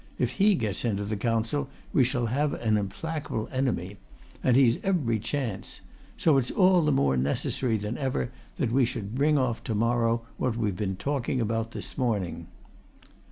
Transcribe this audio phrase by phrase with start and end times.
[0.17, 3.97] If he gets into the Council we shall have an implacable enemy.
[4.43, 5.81] And he's every chance.
[6.17, 10.23] So it's all the more necessary than ever that we should bring off to morrow
[10.37, 12.47] what we've been talking over this morning."